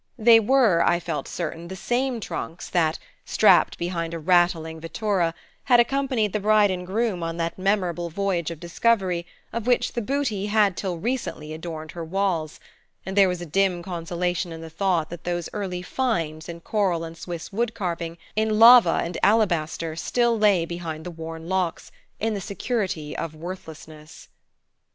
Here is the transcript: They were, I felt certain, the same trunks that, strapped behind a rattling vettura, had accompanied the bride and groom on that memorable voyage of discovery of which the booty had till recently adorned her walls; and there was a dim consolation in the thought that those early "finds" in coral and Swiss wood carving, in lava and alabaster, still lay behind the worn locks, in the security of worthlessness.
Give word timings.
They 0.17 0.39
were, 0.39 0.81
I 0.83 0.99
felt 0.99 1.27
certain, 1.27 1.67
the 1.67 1.75
same 1.75 2.19
trunks 2.19 2.67
that, 2.71 2.97
strapped 3.23 3.77
behind 3.77 4.15
a 4.15 4.19
rattling 4.19 4.79
vettura, 4.81 5.35
had 5.65 5.79
accompanied 5.79 6.33
the 6.33 6.39
bride 6.39 6.71
and 6.71 6.87
groom 6.87 7.21
on 7.21 7.37
that 7.37 7.59
memorable 7.59 8.09
voyage 8.09 8.49
of 8.49 8.59
discovery 8.59 9.27
of 9.53 9.67
which 9.67 9.93
the 9.93 10.01
booty 10.01 10.47
had 10.47 10.75
till 10.75 10.97
recently 10.97 11.53
adorned 11.53 11.91
her 11.91 12.03
walls; 12.03 12.59
and 13.05 13.15
there 13.15 13.29
was 13.29 13.41
a 13.41 13.45
dim 13.45 13.83
consolation 13.83 14.51
in 14.51 14.61
the 14.61 14.71
thought 14.71 15.11
that 15.11 15.23
those 15.23 15.49
early 15.53 15.83
"finds" 15.83 16.49
in 16.49 16.61
coral 16.61 17.03
and 17.03 17.15
Swiss 17.15 17.53
wood 17.53 17.75
carving, 17.75 18.17
in 18.35 18.57
lava 18.57 19.01
and 19.03 19.19
alabaster, 19.21 19.95
still 19.95 20.35
lay 20.35 20.65
behind 20.65 21.05
the 21.05 21.11
worn 21.11 21.47
locks, 21.47 21.91
in 22.19 22.33
the 22.33 22.41
security 22.41 23.15
of 23.15 23.35
worthlessness. 23.35 24.29